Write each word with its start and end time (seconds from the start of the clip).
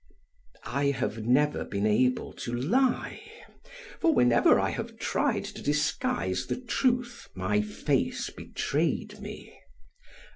I 0.65 0.85
have 0.85 1.27
never 1.27 1.63
been 1.63 1.85
able 1.85 2.33
to 2.33 2.51
lie, 2.55 3.21
for 3.99 4.11
whenever 4.15 4.59
I 4.59 4.71
have 4.71 4.97
tried 4.97 5.45
to 5.45 5.61
disguise 5.61 6.47
the 6.47 6.59
truth 6.59 7.27
my 7.35 7.61
face 7.61 8.31
betrayed 8.31 9.19
me. 9.21 9.55